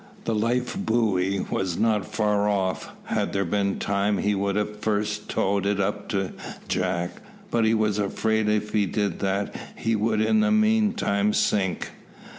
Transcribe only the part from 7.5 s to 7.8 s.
but he